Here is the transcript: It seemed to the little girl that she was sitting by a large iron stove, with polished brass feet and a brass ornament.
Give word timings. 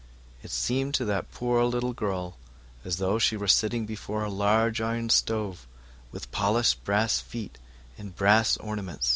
It 0.41 0.49
seemed 0.49 0.95
to 0.95 1.05
the 1.05 1.23
little 1.39 1.93
girl 1.93 2.35
that 2.83 3.19
she 3.19 3.37
was 3.37 3.53
sitting 3.53 3.85
by 3.85 3.93
a 4.25 4.29
large 4.29 4.81
iron 4.81 5.11
stove, 5.11 5.67
with 6.11 6.31
polished 6.31 6.83
brass 6.83 7.19
feet 7.19 7.59
and 7.99 8.07
a 8.09 8.11
brass 8.11 8.57
ornament. 8.57 9.05